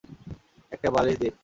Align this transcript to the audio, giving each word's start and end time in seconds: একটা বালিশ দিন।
একটা 0.71 0.89
বালিশ 0.91 1.15
দিন। 1.19 1.33